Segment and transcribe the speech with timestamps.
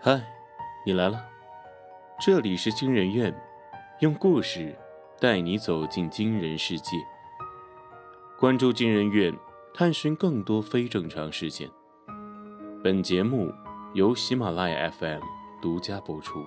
[0.00, 0.22] 嗨，
[0.86, 1.20] 你来了。
[2.20, 3.34] 这里是惊人院，
[3.98, 4.72] 用故事
[5.18, 6.96] 带你走进惊人世界。
[8.38, 9.34] 关注惊人院，
[9.74, 11.68] 探寻更多非正常事件。
[12.80, 13.52] 本节目
[13.92, 15.20] 由喜马拉雅 FM
[15.60, 16.46] 独家播出。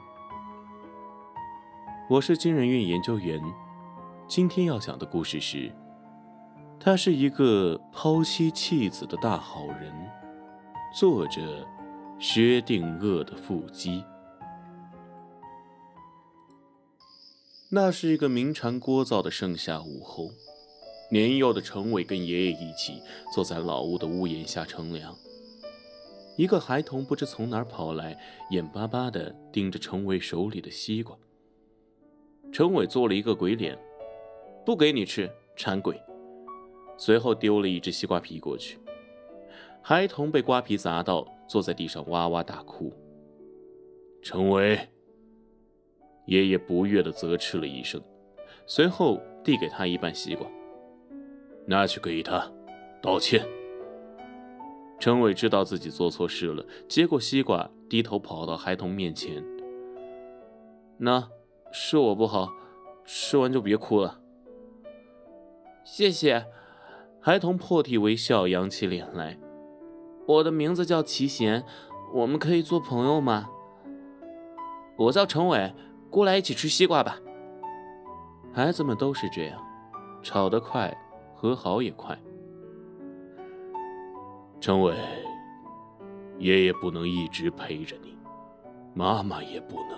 [2.10, 3.38] 我是惊人院研究员，
[4.30, 5.70] 今天要讲的故事是：
[6.80, 9.94] 他是一个抛妻弃子的大好人。
[10.96, 11.68] 作者。
[12.24, 14.04] 薛定谔的腹肌。
[17.72, 20.30] 那是一个鸣蝉聒噪的盛夏午后，
[21.10, 23.02] 年幼的程伟跟爷爷一起
[23.34, 25.16] 坐在老屋的屋檐下乘凉。
[26.38, 28.16] 一个孩童不知从哪儿跑来，
[28.52, 31.18] 眼巴巴地盯着程伟手里的西瓜。
[32.54, 33.76] 程伟做了一个鬼脸，
[34.64, 36.00] 不给你吃，馋鬼。
[37.00, 38.78] 随后丢了一只西瓜皮过去。
[39.82, 42.94] 孩童被瓜皮砸到，坐在地上哇哇大哭。
[44.22, 44.88] 程伟，
[46.26, 48.02] 爷爷不悦地责斥了一声，
[48.66, 50.48] 随后递给他一半西瓜，
[51.66, 52.50] 拿去给他
[53.02, 53.46] 道歉。
[54.98, 59.44] 程伟知道自己做错事了，接过西瓜，低头跑到孩童面前
[60.98, 61.28] ：“那，
[61.74, 62.48] 是我不好，
[63.04, 64.22] 吃完就别哭了。”
[65.84, 66.46] 谢谢。
[67.20, 69.38] 孩童破涕为笑，扬起脸来。
[70.32, 71.64] 我的名字叫齐贤，
[72.14, 73.50] 我们可以做朋友吗？
[74.98, 75.74] 我叫程伟，
[76.10, 77.20] 过来一起吃西瓜吧。
[78.54, 79.62] 孩子们都是这样，
[80.24, 80.96] 吵得快，
[81.36, 82.18] 和好也快。
[84.62, 84.96] 程伟，
[86.38, 88.16] 爷爷不能一直陪着你，
[88.94, 89.98] 妈妈也不能，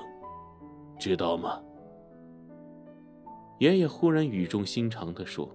[0.98, 1.62] 知道吗？
[3.60, 5.48] 爷爷忽然语重心长地说：“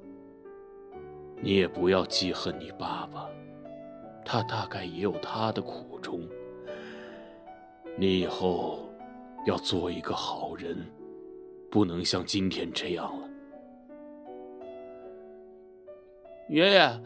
[1.43, 3.27] 你也不要记恨你爸爸。”
[4.31, 6.21] 他大概也有他的苦衷。
[7.97, 8.81] 你以后
[9.47, 10.77] 要做一个好人，
[11.71, 13.29] 不能像今天这样了。
[16.51, 17.01] 爷爷，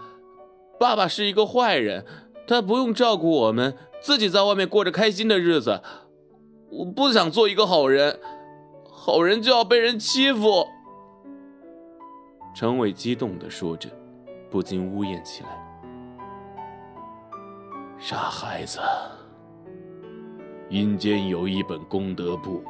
[0.81, 2.05] 爸爸是一个坏人，
[2.45, 5.81] 他不用照顾我们，自己在外面过着开心的日子。
[6.71, 8.19] 我不想做一个好人，
[8.91, 10.67] 好人就要被人欺负。
[12.53, 13.89] 程伟激动地说着，
[14.51, 15.62] 不禁呜咽起来。
[18.05, 18.81] 傻孩子，
[20.69, 22.65] 阴间有一本功德簿，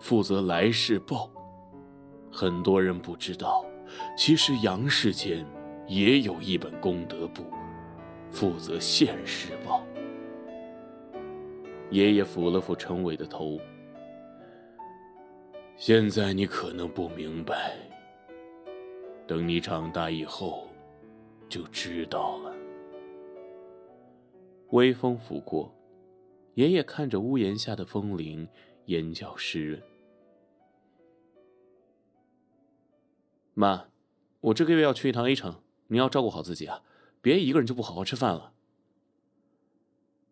[0.00, 1.30] 负责来世报。
[2.32, 3.66] 很多人不知道，
[4.16, 5.44] 其实阳世间
[5.86, 7.44] 也有一本功德簿，
[8.30, 9.84] 负责现世报。
[11.90, 13.60] 爷爷抚了抚陈伟的头。
[15.76, 17.76] 现在你可能不明白，
[19.26, 20.66] 等你长大以后，
[21.46, 22.51] 就知道了。
[24.72, 25.70] 微风拂过，
[26.54, 28.48] 爷爷看着屋檐下的风铃，
[28.86, 29.82] 眼角湿润。
[33.52, 33.88] 妈，
[34.40, 36.82] 我这个月要去一趟 A 城，你要照顾好自己啊，
[37.20, 38.54] 别一个人就不好好吃饭了。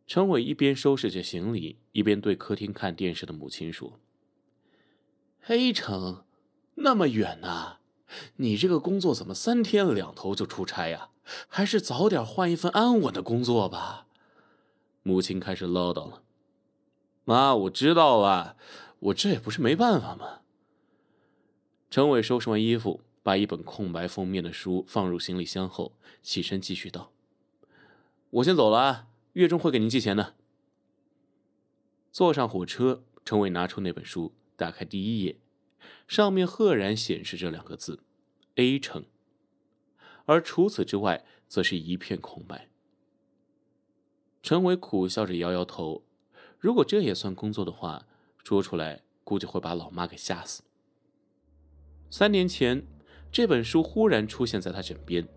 [0.07, 4.01] 程伟一边收拾着行李，一边对客厅看电视的母亲说
[5.49, 6.25] ：“A 城，
[6.77, 7.81] 那么远呐，
[8.37, 11.11] 你这个工作怎么三天两头就出差呀？
[11.47, 14.07] 还是早点换一份安稳的工作吧。”
[15.03, 16.23] 母亲开始唠叨了
[17.25, 18.57] ：“妈，我知道了，
[18.99, 20.41] 我这也不是没办法嘛。”
[21.91, 27.13] 程伟收拾完衣服，把一本空白封面的书放入行李箱后，起身继续道
[28.31, 30.35] ：“我先走了啊，月中会给您寄钱的。”
[32.13, 35.39] 坐上火车，程伟拿出那本书，打开第一页，
[36.07, 38.03] 上面赫然显示着两个字
[38.57, 39.05] ：“A 城”，
[40.27, 42.70] 而除此之外，则是一片空白。
[44.43, 46.03] 陈伟苦笑着摇摇头，
[46.59, 48.07] 如果这也算工作的话，
[48.43, 50.63] 说出来估计会把老妈给吓死。
[52.09, 52.83] 三年前，
[53.31, 55.29] 这本书忽然出现在他枕边，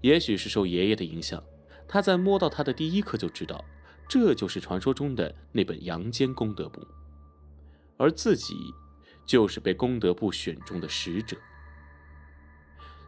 [0.00, 1.42] 也许是受爷爷的影响，
[1.86, 3.64] 他在摸到它的第一刻就知道，
[4.08, 6.84] 这就是传说中的那本阳间功德簿，
[7.96, 8.54] 而自己
[9.24, 11.36] 就是被功德簿选中的使者。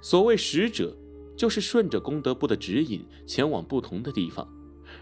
[0.00, 0.96] 所谓使者，
[1.36, 4.48] 就是顺着功德簿的指引前往不同的地方。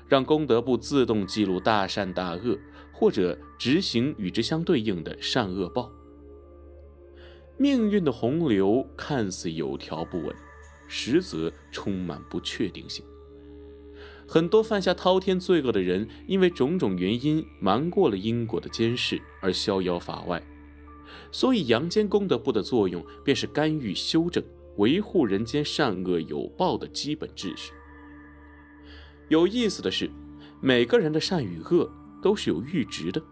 [0.09, 2.59] 让功德簿自动记录大善大恶，
[2.93, 5.91] 或者执行与之相对应的善恶报。
[7.56, 10.35] 命运的洪流看似有条不紊，
[10.89, 13.05] 实则充满不确定性。
[14.27, 20.43] 很多犯下滔天罪恶的人，因为种种原因瞒过了因果的监视而逍遥法外。
[21.31, 24.43] 所以，阳间功德簿的作用，便是干预、修正、
[24.77, 27.73] 维护人间善恶有报的基本秩序。
[29.29, 30.11] 有意思的是，
[30.61, 31.91] 每个人的善与恶
[32.23, 33.23] 都是有阈值的，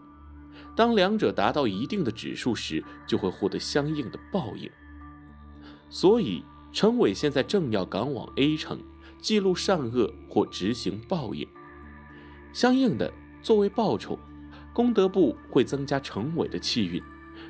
[0.74, 4.70] 当两者达到一定的指数时，就会获得相应的报应。
[5.90, 6.42] 所以，
[6.72, 8.80] 陈伟现在正要赶往 A 城，
[9.20, 11.46] 记录善恶或执行报应。
[12.54, 13.12] 相应的，
[13.42, 14.18] 作为报酬，
[14.72, 17.02] 功德簿会增加陈伟的气运，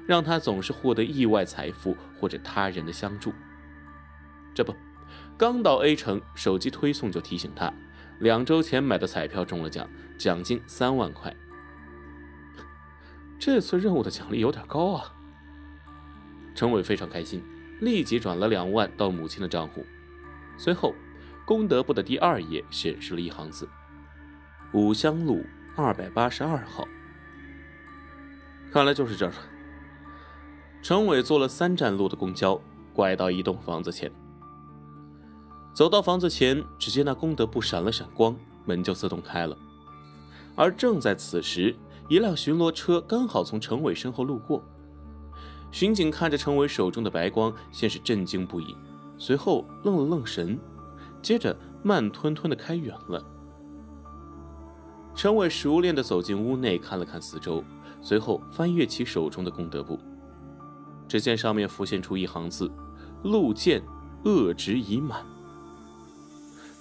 [0.06, 3.32] 让他总是获得意外财富或者他人的相助。
[4.52, 4.74] 这不，
[5.38, 7.72] 刚到 A 城，手机推送就提醒他，
[8.22, 11.34] 两周前买的彩票中了奖，奖金三万块。
[13.36, 15.12] 这次任务的奖励有点高啊！
[16.54, 17.42] 陈伟非常开心，
[17.80, 19.84] 立即转了两万到母亲的账户。
[20.56, 20.94] 随后，
[21.44, 23.68] 功德簿的第二页显示了一行字
[24.72, 26.86] ：“五香路二百八十二号。”
[28.70, 29.38] 看来就是这儿了。
[30.80, 34.08] 陈伟坐了三站路的公交，拐到一栋房子前。
[35.72, 38.36] 走到房子前，只见那功德簿闪了闪光，
[38.66, 39.56] 门就自动开了。
[40.54, 41.74] 而正在此时，
[42.08, 44.62] 一辆巡逻车刚好从陈伟身后路过。
[45.70, 48.76] 巡警看着陈伟手中的白光，先是震惊不已，
[49.16, 50.58] 随后愣了愣神，
[51.22, 53.24] 接着慢吞吞的开远了。
[55.14, 57.64] 陈伟熟练的走进屋内，看了看四周，
[58.02, 59.98] 随后翻阅起手中的功德簿，
[61.08, 62.70] 只见上面浮现出一行字
[63.24, 63.82] ：“路见，
[64.24, 65.24] 恶值已满。”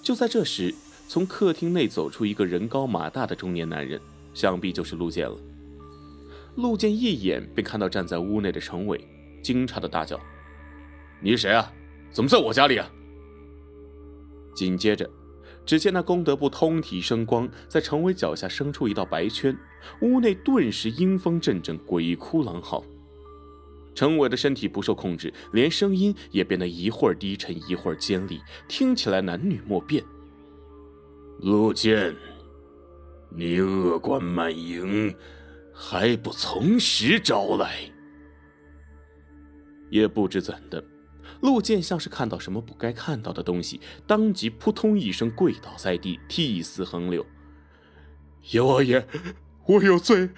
[0.02, 0.74] 就在这时，
[1.06, 4.00] 从客厅内走出一个人高马大的中年男人，
[4.34, 5.36] 想必就是陆建了。
[6.56, 9.08] 陆建一眼便看到站在屋内的陈伟，
[9.42, 10.20] 惊诧的大叫
[11.22, 11.72] ：“你是谁啊？
[12.10, 12.90] 怎么在我家里啊？”
[14.56, 15.08] 紧接着，
[15.64, 19.56] 只见那功德簿通体生光，在陈伟脚下生出一道白圈，
[20.00, 22.84] 屋内顿时阴风阵阵，鬼哭狼嚎。
[23.94, 30.02] 陈伟的身体不受控制，连声音也变得一会儿低沉，一会儿尖利，听起来男女莫辨。
[31.40, 32.14] 陆剑，
[33.30, 35.14] 你恶贯满盈，
[35.74, 37.90] 还不从实招来？
[39.90, 40.82] 也不知怎的，
[41.42, 47.26] 陆剑像是看到什么不该看到的东西，当即扑通一声跪倒在地，涕泗横流。
[48.52, 49.06] 阎王爷，
[49.66, 50.30] 我有罪。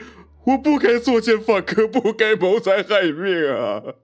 [0.46, 3.94] 我不该作奸犯科，不该谋财害命啊！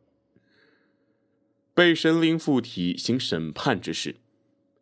[1.74, 4.16] 被神灵附体行审判之事，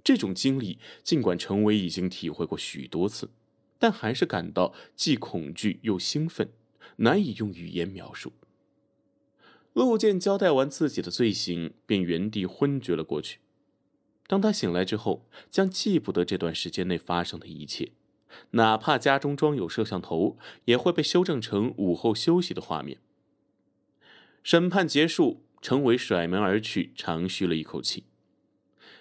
[0.05, 3.31] 这种经历，尽管陈伟已经体会过许多次，
[3.78, 6.52] 但还是感到既恐惧又兴奋，
[6.96, 8.32] 难以用语言描述。
[9.72, 13.40] 陆剑交代完自己的罪行，便原地昏厥了过去。
[14.28, 17.93] 当他醒来之后，将记不得这段时间内发生的一切。
[18.50, 20.36] 哪怕家中装有摄像头，
[20.66, 22.98] 也会被修正成午后休息的画面。
[24.42, 28.04] 审判结束，陈伟甩门而去，长吁了一口气。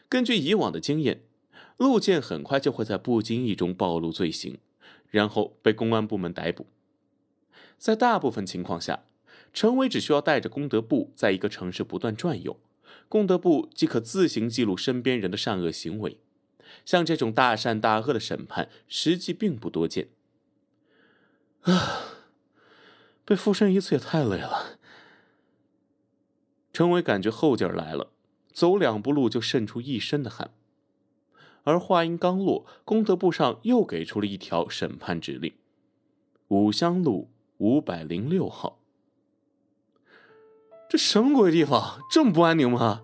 [0.09, 1.23] 根据以往的经验，
[1.77, 4.57] 陆建很快就会在不经意中暴露罪行，
[5.09, 6.67] 然后被公安部门逮捕。
[7.77, 9.03] 在大部分情况下，
[9.53, 12.59] 陈伟只需要带着功德簿，在一个城市不断转悠，
[13.07, 16.17] 功德簿即可自行记录身边人的善恶行为。
[16.85, 20.09] 像这种大善大恶的审判，实际并不多见。
[21.61, 22.01] 啊，
[23.25, 24.77] 被附身一次也太累了。
[26.71, 28.11] 陈伟感觉后劲儿来了，
[28.53, 30.51] 走两步路就渗出一身的汗。
[31.63, 35.53] 而话音刚落，功德簿上又给出了一条审判指令：
[36.47, 38.79] 五香路五百零六号。
[40.89, 41.99] 这什么鬼地方？
[42.09, 43.03] 这么不安宁吗？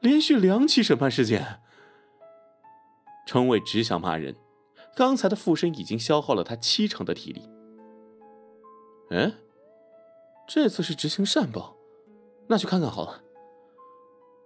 [0.00, 1.61] 连续两起审判事件。
[3.32, 4.36] 陈伟只想骂人，
[4.94, 7.48] 刚才的附身已经消耗了他七成的体力。
[9.08, 9.32] 哎，
[10.46, 11.74] 这次是执行善报，
[12.48, 13.22] 那去看看好了。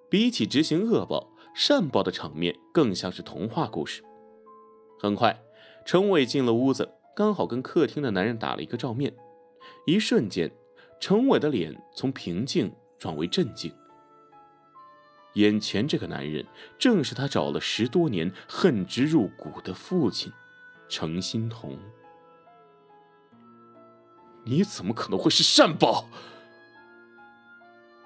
[0.09, 4.05] 比起执行恶报，善报的场面更像是童话故事。
[5.01, 5.43] 很快，
[5.85, 9.13] 陈伟进了屋子，刚好跟客厅的男人打了一个照面。
[9.85, 10.49] 一瞬间，
[11.01, 13.75] 陈伟的脸从平静转为震惊。
[15.37, 16.47] 眼前这个男人，
[16.79, 20.33] 正是他找了十多年、恨之入骨的父亲，
[20.89, 21.79] 程心彤。
[24.45, 26.09] 你怎么可能会是善报？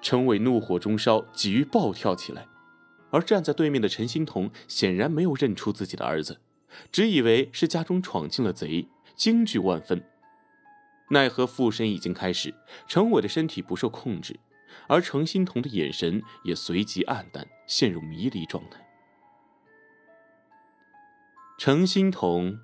[0.01, 2.47] 陈伟怒火中烧，急于暴跳起来，
[3.11, 6.41] 而站在对面的陈心彤显然没有认出自己的儿子，
[6.91, 10.03] 只以为是家中闯进了贼，惊惧万分。
[11.11, 12.53] 奈何附身已经开始，
[12.87, 14.37] 陈伟的身体不受控制。
[14.87, 18.79] 而程心彤的眼神也随即黯淡，陷入迷离状态。
[21.57, 22.59] 程心彤，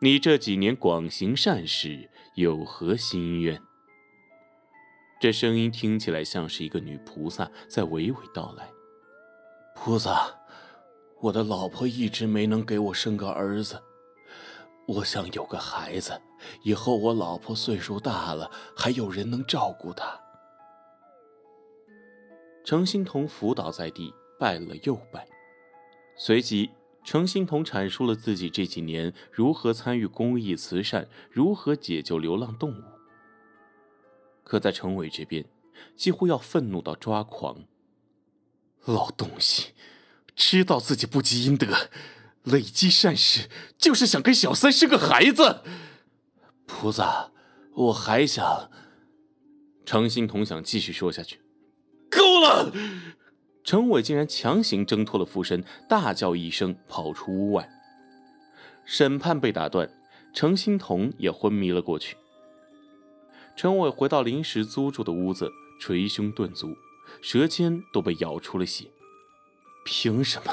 [0.00, 3.60] 你这几年广行善事，有何心愿？
[5.20, 8.68] 这声音听起来像是一个女菩萨在娓娓道来
[9.74, 10.36] ：“菩萨，
[11.20, 13.80] 我的老婆一直没能给我生个儿子，
[14.88, 16.20] 我想有个孩子，
[16.64, 20.20] 以后我老婆岁数大了，还有人能照顾她。
[22.64, 25.26] 程欣彤伏倒在地，拜了又拜，
[26.16, 26.70] 随即
[27.04, 32.82] 程欣彤阐述了自己这几年如何参与公益慈善，如何解救流浪动物。
[34.44, 35.44] 可在程伟这边，
[35.96, 37.64] 几乎要愤怒到抓狂。
[38.84, 39.72] 老东西，
[40.36, 41.90] 知道自己不积阴德，
[42.44, 45.62] 累积善事，就是想跟小三生个孩子。
[46.66, 47.32] 菩萨，
[47.74, 48.70] 我还想……
[49.84, 51.41] 程欣彤想继续说下去。
[52.16, 52.72] 够了！
[53.64, 57.68] 程伟竟然强行挣脱了附身，大叫一声，跑出屋外。
[58.84, 59.88] 审判被打断，
[60.34, 62.16] 程欣彤也昏迷了过去。
[63.56, 65.50] 程伟回到临时租住的屋子，
[65.80, 66.76] 捶胸顿足，
[67.20, 68.86] 舌尖都被咬出了血。
[69.84, 70.52] 凭什么？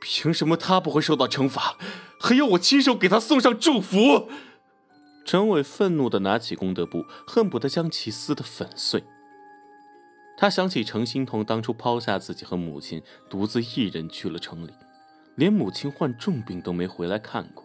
[0.00, 1.78] 凭什么他不会受到惩罚，
[2.20, 4.28] 还要我亲手给他送上祝福？
[5.24, 9.02] 程伟愤怒地拿起功德簿，恨不得将其撕得粉碎。
[10.36, 14.72] 他想起程欣彤当初抛下自己和母亲，独自一人去了城里，
[15.34, 17.64] 连母亲患重病都没回来看过。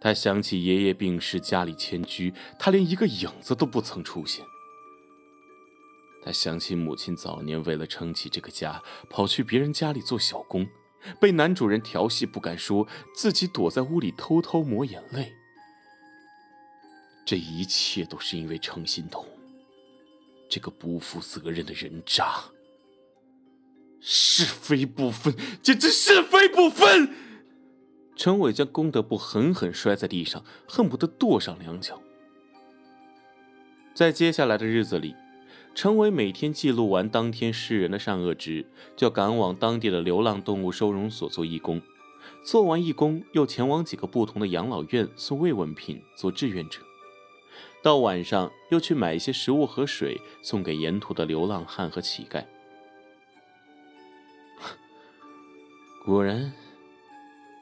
[0.00, 4.42] 他想起爷爷病逝，家里迁居，他连一个影子都不曾出现。
[6.24, 10.66] 他想起母亲早年为了撑起这个家，跑去别人家里做小工，
[11.20, 15.34] 被男主人调戏不敢说，自己躲在屋里偷偷抹眼泪。
[17.26, 19.26] 这一切都是因为程欣彤。
[20.50, 22.50] 这个不负责任的人渣，
[24.00, 27.14] 是非不分，简直是非不分！
[28.16, 32.02] 陈伟将功德簿狠狠摔在地上，恨不得跺上两脚。
[33.94, 35.14] 在接下来的日子里，
[35.72, 38.66] 陈伟每天记录完当天世人的善恶值，
[38.96, 41.80] 就赶往当地的流浪动物收容所做义工，
[42.44, 46.80] 做完义工又前往几个不同的养老院送慰问品，做志愿者。
[47.82, 52.44] 到晚上，又去买一些食物和水送给沿途的流浪汉和乞丐。
[56.04, 56.52] 果然，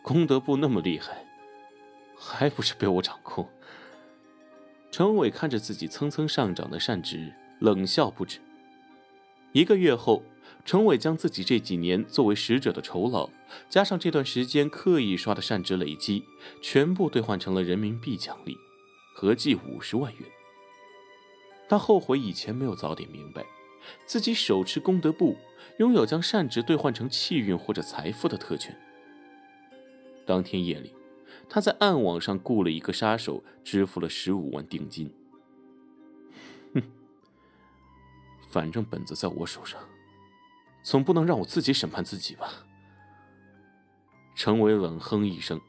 [0.03, 1.25] 功德簿那么厉害，
[2.17, 3.49] 还不是被我掌控？
[4.91, 8.41] 程伟看着自己蹭蹭上涨的善值，冷笑不止。
[9.53, 10.25] 一个月后，
[10.65, 13.31] 程伟将自己这几年作为使者的酬劳，
[13.69, 16.25] 加上这段时间刻意刷的善值累积，
[16.61, 18.57] 全部兑换成了人民币奖励。
[19.21, 20.23] 合计五十万元。
[21.69, 23.45] 他后悔以前没有早点明白，
[24.07, 25.37] 自己手持功德簿，
[25.79, 28.81] 拥有将善值兑换成气运或者财富的特权。
[30.25, 30.95] 当天夜里，
[31.49, 35.13] 他在暗网上雇了一个杀手，支付了十五万定金。
[36.75, 36.83] 哼，
[38.49, 39.81] 反正本子在我手上，
[40.81, 42.53] 总不能让我自己审判自己吧？
[44.37, 45.61] 程伟冷哼一声。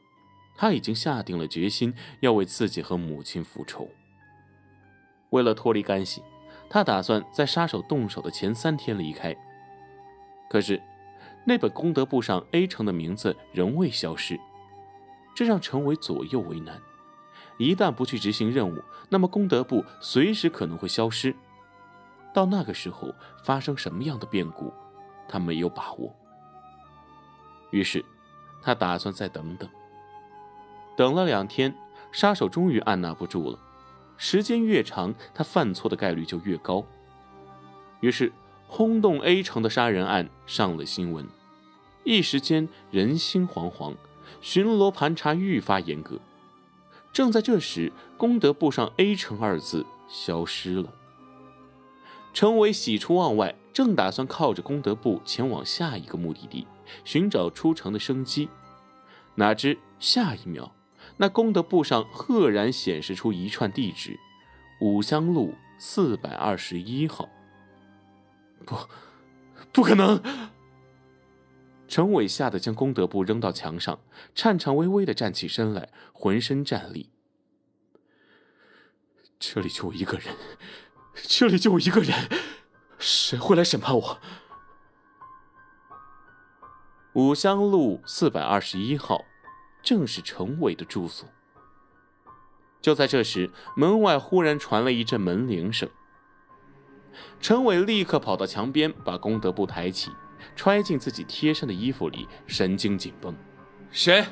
[0.60, 3.88] 他已经下定了决心，要为自己和母亲复仇。
[5.30, 6.22] 为了脱离干系，
[6.68, 9.34] 他打算在杀手动手的前三天离开。
[10.50, 10.78] 可是，
[11.46, 14.38] 那本功德簿上 A 城的名字仍未消失，
[15.34, 16.78] 这让陈伟左右为难。
[17.56, 21.34] 一旦不去执行任务，那么功德簿随时可能会消失。
[22.34, 24.70] 到那个时候发生什么样的变故，
[25.26, 26.14] 他没有把握。
[27.70, 28.04] 于是，
[28.60, 29.66] 他打算再等等。
[30.96, 31.74] 等了两天，
[32.12, 33.58] 杀手终于按捺不住了。
[34.16, 36.84] 时间越长，他犯错的概率就越高。
[38.00, 38.32] 于是，
[38.66, 41.26] 轰动 A 城的杀人案上了新闻，
[42.04, 43.94] 一时间人心惶惶，
[44.40, 46.18] 巡逻盘查愈发严格。
[47.12, 50.92] 正在这时，功德簿上 “A 城”二字消失了。
[52.32, 56.66] 程伟喜出望外，正打算靠着功德簿前往下一个目的地，
[57.04, 58.48] 寻找出城的生机，
[59.34, 60.72] 哪知下一秒。
[61.20, 64.18] 那功德簿上赫然显示出一串地址：
[64.80, 67.28] 五香路四百二十一号。
[68.64, 68.74] 不，
[69.70, 70.22] 不可能！
[71.86, 74.00] 陈伟吓得将功德簿扔到墙上，
[74.34, 77.10] 颤颤巍巍的站起身来，浑身战栗。
[79.38, 80.34] 这里就我一个人，
[81.12, 82.30] 这里就我一个人，
[82.98, 84.18] 谁会来审判我？
[87.12, 89.26] 五香路四百二十一号。
[89.82, 91.28] 正是程伟的住所。
[92.80, 95.88] 就在这时，门外忽然传来一阵门铃声。
[97.40, 100.10] 陈伟立刻跑到墙边，把功德簿抬起，
[100.56, 103.34] 揣进自己贴身的衣服里，神经紧绷。
[103.90, 104.24] 谁？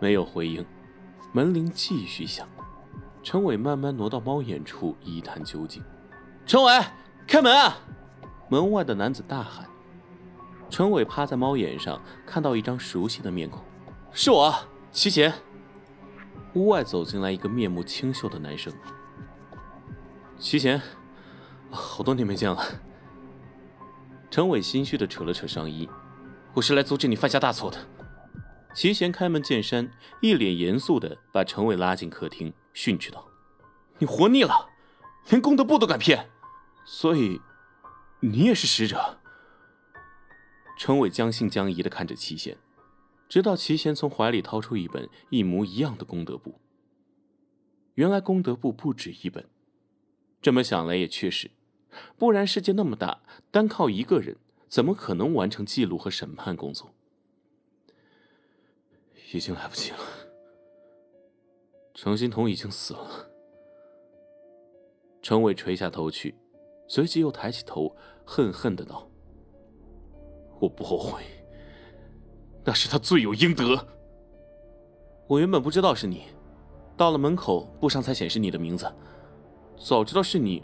[0.00, 0.64] 没有回应。
[1.32, 2.48] 门铃继续响。
[3.22, 5.82] 陈伟慢慢挪到猫眼处，一探究竟。
[6.46, 6.72] 陈伟，
[7.26, 7.76] 开门啊！
[8.48, 9.68] 门外的男子大喊。
[10.70, 13.62] 陈伟趴在猫眼上，看到一张熟悉的面孔。
[14.12, 14.54] 是我，
[14.90, 15.32] 齐贤，
[16.54, 18.72] 屋外走进来一个面目清秀的男生。
[20.36, 20.82] 齐贤，
[21.70, 22.60] 好多年没见了。
[24.28, 25.88] 陈伟心虚的扯了扯上衣，
[26.54, 27.78] 我是来阻止你犯下大错的。
[28.74, 29.90] 齐贤开门见山，
[30.20, 33.26] 一脸严肃的把陈伟拉进客厅，训斥道
[33.98, 34.68] ：“你活腻了，
[35.28, 36.28] 连功德簿都敢骗，
[36.84, 37.40] 所以
[38.20, 39.18] 你也是使者。”
[40.76, 42.56] 陈伟将信将疑的看着齐贤。
[43.30, 46.56] 直到齐贤从怀里掏出一本一模一样的功德簿。
[47.94, 49.48] 原来功德簿不止一本，
[50.42, 51.48] 这么想来也确实，
[52.18, 53.22] 不然世界那么大，
[53.52, 56.92] 单靠一个人怎么可能完成记录和审判工作？
[59.32, 59.98] 已经来不及了，
[61.94, 63.30] 程欣彤已经死了。
[65.22, 66.34] 程伟垂下头去，
[66.88, 67.94] 随即又抬起头，
[68.26, 69.08] 恨恨的道
[70.58, 71.22] ：“我不后悔。”
[72.64, 73.86] 那是他罪有应得。
[75.26, 76.24] 我原本不知道是你，
[76.96, 78.90] 到了门口，布上才显示你的名字。
[79.76, 80.62] 早知道是你，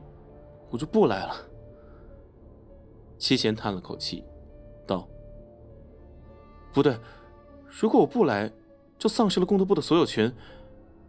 [0.70, 1.34] 我就不来了。
[3.16, 4.22] 七贤叹了口气，
[4.86, 5.08] 道
[6.74, 6.98] ：“不对，
[7.66, 8.52] 如果我不来，
[8.98, 10.30] 就丧失了功德部的所有权，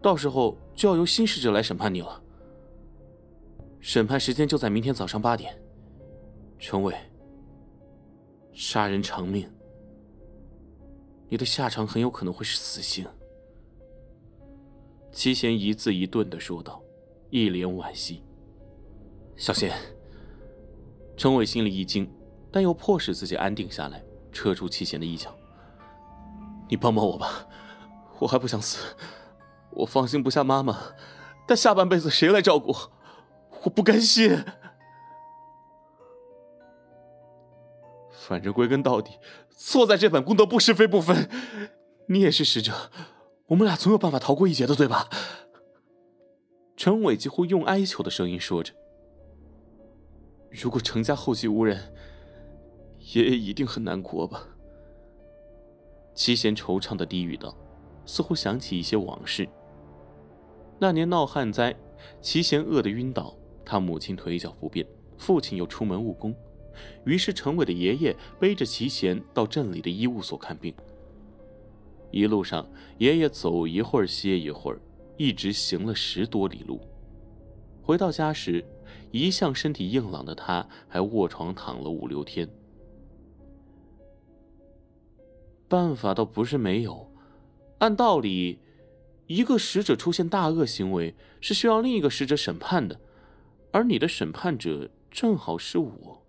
[0.01, 2.22] 到时候就要由新使者来审判你了。
[3.82, 5.60] 审判时间就在明天早上八点。
[6.60, 6.96] 陈伟，
[8.53, 9.50] 杀人偿命。”
[11.29, 13.05] 你的下场很有可能会是死刑。”
[15.12, 16.81] 齐贤一字一顿的说道，
[17.29, 18.24] 一脸惋惜。
[19.36, 19.74] 小贤，
[21.15, 22.10] 陈伟心里一惊，
[22.51, 25.36] 但又迫使自己安定下来，撤出齐贤的衣角。
[26.69, 27.48] 你帮帮我吧，
[28.19, 28.96] 我还不想死，
[29.72, 30.77] 我放心不下妈妈，
[31.48, 32.75] 但下半辈子谁来照顾？
[33.63, 34.43] 我不甘心。
[38.27, 39.13] 反正归根到底。
[39.55, 41.29] 错在这本功德簿是非不分，
[42.10, 42.91] 你也是使者，
[43.48, 45.10] 我们俩总有办法逃过一劫的，对吧？
[46.75, 48.74] 陈伟几乎用哀求的声音说着。
[50.51, 51.94] 如果程家后继无人，
[53.13, 54.44] 爷爷一定很难过吧？
[56.13, 57.55] 齐贤惆怅的低语道，
[58.05, 59.48] 似乎想起一些往事。
[60.79, 61.74] 那年闹旱灾，
[62.22, 64.85] 齐贤饿得晕倒，他母亲腿脚不便，
[65.18, 66.35] 父亲又出门务工。
[67.05, 70.74] 于是，陈伟的爷爷背着齐贤到镇里的医务所看病。
[72.11, 74.79] 一路上，爷爷走一会儿歇一会儿，
[75.18, 76.79] 一直行了十多里路。
[77.81, 78.63] 回到家时，
[79.11, 82.50] 一向身体硬朗的他还卧床躺了五六天。
[85.68, 87.11] 办法倒不是没有，
[87.79, 88.59] 按道理，
[89.25, 93.00] 一个使者出现大恶行为是需要另一个使者审判的，
[93.72, 96.25] 而你的审判者正好是我。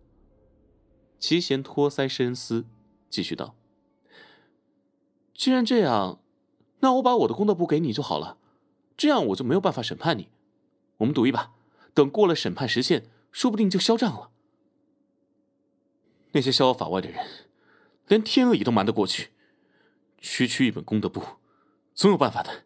[1.18, 2.64] 齐贤托腮深思，
[3.09, 3.54] 继续道
[5.35, 6.20] ：“既然这样，
[6.81, 8.38] 那我把我的功德簿给你就好了，
[8.96, 10.28] 这样我就没有办法审判你。
[10.98, 11.52] 我们赌一把，
[11.92, 14.31] 等过了审判时限，说不定就销账了。
[16.33, 17.26] 那些逍遥法外的人，
[18.07, 19.31] 连天理都瞒得过去，
[20.18, 21.22] 区区一本功德簿，
[21.94, 22.64] 总有办法的。”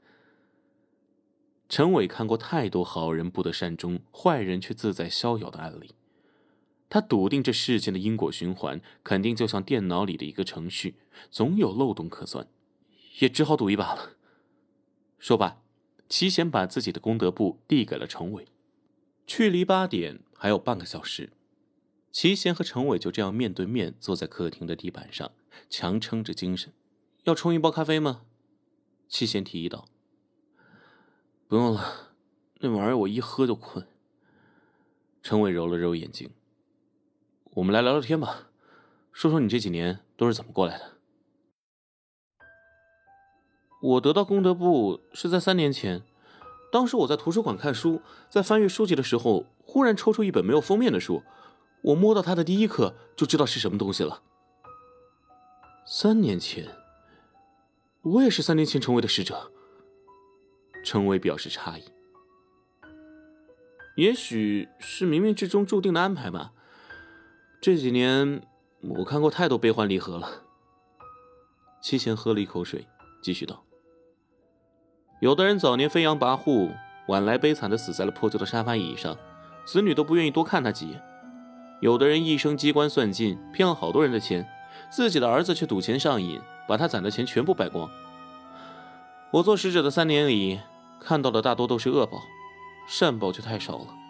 [1.71, 5.95] 陈伟看过太多好人不得善终，坏人却自在逍遥的案例。
[6.93, 10.97] 他笃定这世间的因果循环肯定就像电脑里的一个程序，
[11.31, 12.47] 总有漏洞可钻，
[13.21, 14.11] 也只好赌一把了。
[15.19, 15.63] 说罢，
[16.11, 18.47] 齐贤把自己的功德簿递给了程伟。
[19.27, 21.33] 距离八点还有半个小时，
[22.11, 25.33] 齐贤和程伟就这样面对面坐在客厅的地板上，
[25.71, 26.75] 强撑着精神。
[27.25, 28.21] 要冲一包咖啡吗？
[29.09, 29.87] 齐贤提议道。
[31.49, 32.11] 不用了，
[32.61, 33.89] 那玩意儿我一喝就困。
[35.23, 36.29] 程伟揉了揉眼睛。
[37.55, 38.49] 我们来聊聊天吧，
[39.12, 40.93] 说说你这几年都是怎么过来的。
[43.83, 46.03] 我得到功德簿是在三年前，
[46.73, 51.23] 当时我在图书馆看书，在翻阅书籍的时候，忽然抽出一本没有封面的书，
[51.83, 54.23] 我摸到它的第一刻就知道是什么东西了。
[55.85, 56.71] 三年前，
[58.01, 59.53] 我也是三年前成为的使者。
[60.83, 61.85] 陈伟表示诧异，
[63.97, 66.55] 也许是冥冥之中注定的安排吧。
[67.62, 68.42] 这几年，
[68.81, 70.29] 我看过太多悲欢离合了。
[71.81, 72.88] 七贤喝了一口水，
[73.22, 73.62] 继续道
[75.22, 76.72] ：“有的人早年飞扬跋扈，
[77.07, 79.16] 晚来悲惨的死在了破旧的沙发椅上，
[79.64, 80.98] 子女都不愿意多看他几眼；
[81.81, 84.44] 有的人一生机关算尽，骗了好多人的钱，
[84.90, 87.88] 自己的儿子却赌钱上瘾，把他攒的钱全部败光。
[89.31, 90.59] 我做使者的三年里，
[90.98, 92.22] 看到的大多都是恶报，
[92.88, 94.02] 善报却太少了。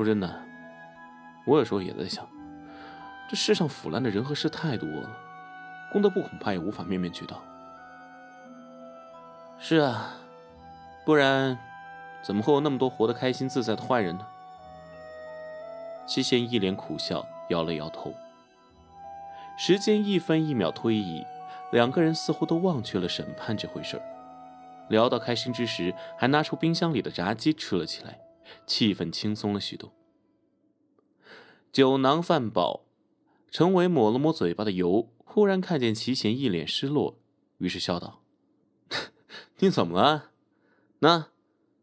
[0.00, 0.34] 说真的，
[1.44, 2.26] 我有时候也在想，
[3.28, 5.10] 这世上腐烂的人和事太多了，
[5.92, 7.38] 功德簿恐怕也无法面面俱到。
[9.58, 10.14] 是啊，
[11.04, 11.58] 不然
[12.22, 14.26] 怎么会有那么多活得开心自在的坏人呢？
[16.06, 18.14] 七贤一脸苦笑，摇了摇头。
[19.58, 21.22] 时间一分一秒推移，
[21.72, 24.02] 两个人似乎都忘却了审判这回事儿。
[24.88, 28.18] 聊到开心之时，还拿出冰箱里的炸鸡吃了起来，
[28.66, 29.92] 气氛轻松了许多。
[31.72, 32.84] 酒囊饭饱，
[33.50, 37.20] 陈伟抹了抹嘴巴的油，忽然看见齐贤一脸失落，
[37.58, 38.22] 于是笑道
[39.58, 40.30] ：“你怎么了？
[41.00, 41.28] 那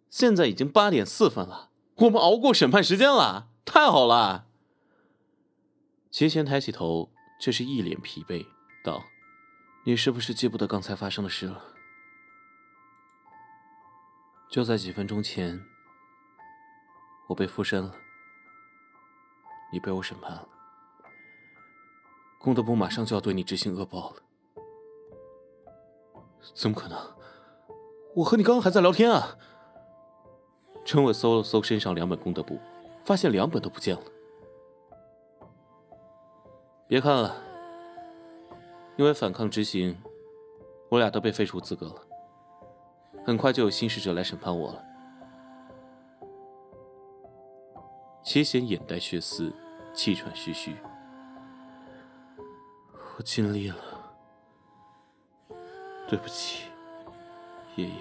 [0.09, 4.47] 现在已经八点四分了，我们熬过审判时间了，太好了。”
[6.11, 8.45] 齐贤抬起头，却是一脸疲惫，
[8.83, 9.05] 道
[9.85, 11.75] ：“你是不是记不得刚才发生的事了？”
[14.49, 15.63] 就在几分钟前，
[17.27, 17.93] 我被附身了。
[19.71, 20.47] 你被我审判了，
[22.39, 24.15] 功德部马上就要对你执行恶报了。
[26.53, 26.97] 怎么可能？
[28.15, 29.37] 我和你刚刚还在聊天啊！
[30.85, 32.57] 陈伟搜了搜身上两本功德簿，
[33.03, 34.01] 发现两本都不见了。
[36.87, 37.35] 别看了，
[38.95, 40.01] 因为反抗执行，
[40.87, 41.95] 我俩都被废除资格了。
[43.25, 44.86] 很快就有新使者来审判我了。
[48.27, 49.53] 齐贤眼带血丝，
[49.93, 50.75] 气喘吁吁。
[53.15, 53.77] 我尽力了，
[56.09, 56.65] 对不起，
[57.77, 57.93] 爷爷。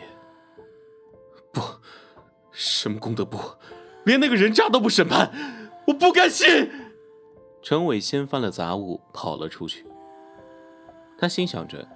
[1.53, 1.61] 不，
[2.51, 3.39] 什么功德簿，
[4.05, 5.31] 连那个人渣都不审判，
[5.87, 6.73] 我不甘心。
[7.63, 9.87] 陈伟掀翻了杂物，跑了出去。
[11.17, 11.89] 他心想着，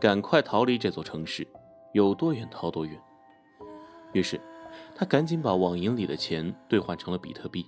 [0.00, 1.46] 赶快逃离这座城市，
[1.92, 2.98] 有多远逃多远。
[4.14, 4.40] 于是。
[4.94, 7.66] 他赶紧把网银里的钱兑换成了比特币。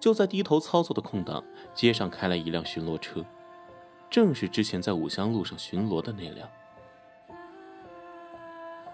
[0.00, 3.24] 就在低头操作的空档，街上开来一辆巡逻车，
[4.10, 6.48] 正是之前在五香路上巡逻的那辆。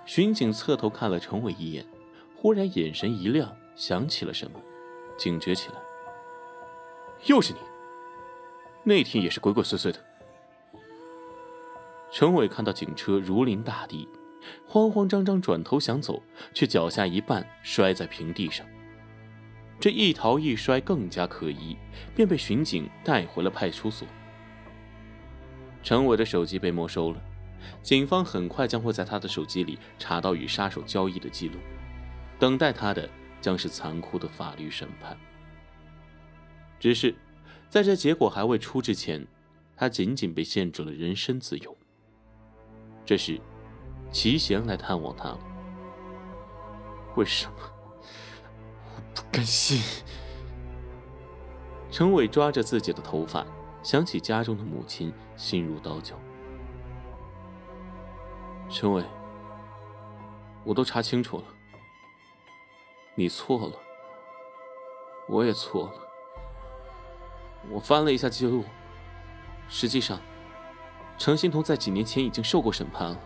[0.04, 1.86] 巡警侧头看了陈伟一眼，
[2.36, 4.60] 忽然眼神一亮，想起了什么，
[5.16, 5.76] 警觉起来。
[7.26, 7.58] 又是你！
[8.82, 9.98] 那天也是鬼鬼祟祟的。
[12.10, 14.08] 陈伟看到警车如临大敌。
[14.66, 18.66] 慌慌张张转头想走，却脚下一绊，摔在平地上。
[19.80, 21.76] 这一逃一摔更加可疑，
[22.14, 24.06] 便被巡警带回了派出所。
[25.82, 27.20] 陈伟的手机被没收了，
[27.82, 31.56] 警方很快将会在他的手机里查到与杀手交易的记录，
[32.38, 35.16] 等待他的将是残酷的法律审判。
[36.78, 37.14] 只是，
[37.68, 39.26] 在这结果还未出之前，
[39.76, 41.76] 他仅仅被限制了人身自由。
[43.04, 43.40] 这时。
[44.12, 45.38] 齐贤来探望他了。
[47.16, 47.54] 为什么？
[48.84, 49.82] 我不甘心。
[51.90, 53.44] 陈伟抓着自己的头发，
[53.82, 56.16] 想起家中的母亲，心如刀绞。
[58.68, 59.04] 陈伟，
[60.64, 61.44] 我都查清楚了，
[63.14, 63.72] 你错了，
[65.28, 65.92] 我也错了。
[67.70, 68.64] 我翻了一下记录，
[69.68, 70.18] 实际上，
[71.18, 73.20] 程欣彤在几年前已经受过审判了。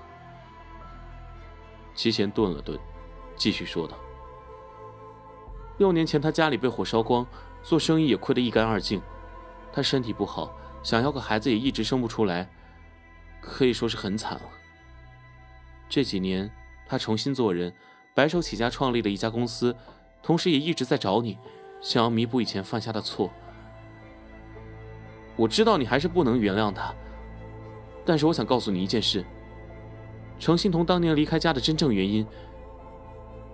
[1.97, 2.79] 齐贤顿了顿，
[3.37, 3.97] 继续说道
[5.79, 7.27] ：“六年前他家里被火烧光，
[7.63, 9.01] 做生意也亏得一干二净。
[9.73, 12.49] 他身体不好，想要个孩子也一直生不出来，
[13.41, 14.43] 可以说是很惨了。
[15.89, 16.51] 这几年
[16.87, 17.73] 他重新做人，
[18.15, 19.75] 白手起家创立了一家公司，
[20.23, 21.39] 同时也一直在找你，
[21.81, 23.31] 想要弥补以前犯下的错。
[25.35, 26.95] 我知道你还是不能原谅他，
[28.05, 29.25] 但是我想告诉你一件事。”
[30.39, 32.27] 程欣彤当年离开家的真正原因，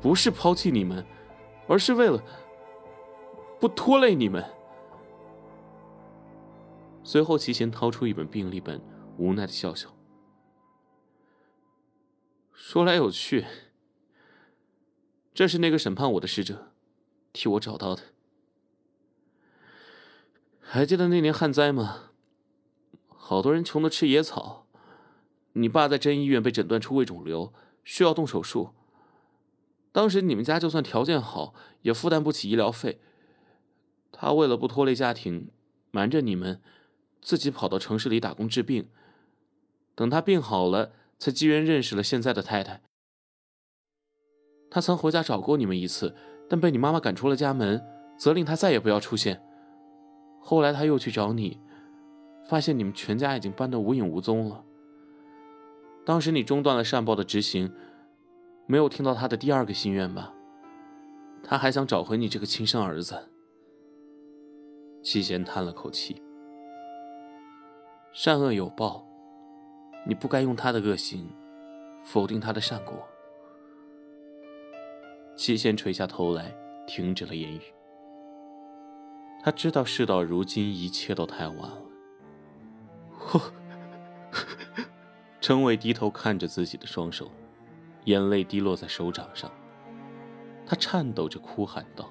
[0.00, 1.04] 不是抛弃你们，
[1.68, 2.22] 而是为了
[3.60, 4.44] 不拖累你们。
[7.04, 8.80] 随后，齐贤掏出一本病历本，
[9.16, 9.88] 无奈的笑笑。
[12.52, 13.46] 说来有趣，
[15.34, 16.72] 这是那个审判我的使者
[17.32, 18.02] 替我找到的。
[20.60, 22.10] 还记得那年旱灾吗？
[23.08, 24.61] 好多人穷的吃野草。
[25.54, 27.52] 你爸在真医院被诊断出胃肿瘤，
[27.84, 28.70] 需要动手术。
[29.92, 33.00] 当时你们家就算条件好，也负担不起医疗费。
[34.10, 35.50] 他为了不拖累家庭，
[35.90, 36.62] 瞒着你们，
[37.20, 38.88] 自己跑到城市里打工治病。
[39.94, 42.80] 等他病好了，才机缘认识了现在的太太。
[44.70, 46.16] 他曾回家找过你们一次，
[46.48, 47.84] 但被你妈妈赶出了家门，
[48.18, 49.42] 责令他再也不要出现。
[50.40, 51.60] 后来他又去找你，
[52.48, 54.64] 发现你们全家已经搬得无影无踪了。
[56.04, 57.72] 当时你中断了善报的执行，
[58.66, 60.34] 没有听到他的第二个心愿吧？
[61.44, 63.28] 他还想找回你这个亲生儿子。
[65.02, 66.22] 齐贤叹了口气
[68.14, 69.04] ：“善恶有报，
[70.06, 71.28] 你不该用他的恶行
[72.04, 72.94] 否定他的善果。
[75.36, 76.54] 齐贤垂下头来，
[76.86, 77.60] 停止了言语。
[79.42, 81.82] 他知道事到如今，一切都太晚了。
[83.34, 83.40] 我，
[85.42, 87.28] 程伟低头看着自己的双手，
[88.04, 89.50] 眼泪滴落在手掌上。
[90.64, 92.08] 他颤抖着哭喊道：“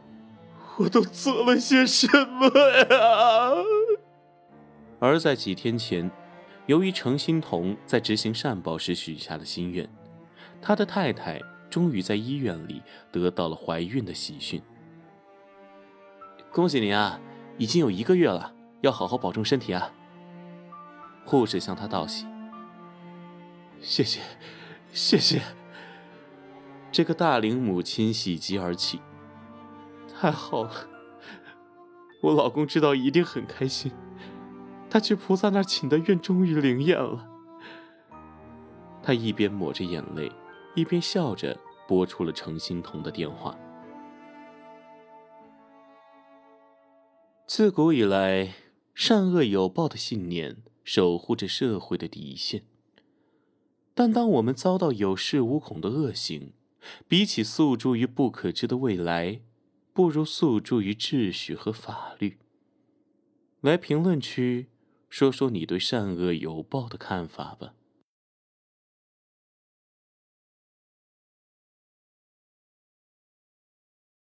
[0.78, 3.54] 我都做了些什么呀？”
[5.00, 6.12] 而在几天前，
[6.65, 9.89] 由于程欣彤在执行善报时许下的心愿，
[10.62, 11.39] 他的太太
[11.70, 12.82] 终于在医院里
[13.13, 14.62] 得到了怀孕的喜讯。
[16.52, 17.17] 恭喜您啊，
[17.58, 19.89] 已经有一个月了，要好好保重身体啊。
[21.24, 22.26] 护士向他道喜。
[23.82, 24.22] 谢谢，
[24.94, 25.41] 谢谢。
[26.91, 29.02] 这个大龄母亲喜极而泣。
[30.13, 30.72] 太好了，
[32.22, 33.91] 我老公知道一定很开心。
[34.89, 37.28] 他去菩萨那儿请的愿终于灵验了。
[39.02, 40.32] 他一边抹着眼泪，
[40.76, 43.58] 一边笑着拨出了程欣彤的电话。
[47.48, 48.54] 自古以来，
[48.94, 52.63] 善恶有报的信念守护着社会的底线。
[53.93, 56.54] 但当我们遭到有恃无恐的恶行，
[57.08, 59.41] 比起诉诸于不可知的未来，
[59.93, 62.38] 不如诉诸于秩序和法律。
[63.60, 64.67] 来评论区
[65.10, 67.73] 说说你对善恶有报的看法吧。